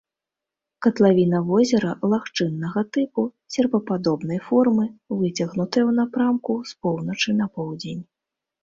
[0.85, 4.85] Катлавіна возера лагчыннага тыпу, серпападобнай формы,
[5.21, 8.03] выцягнутая ў напрамку з поўначы на поўдзень.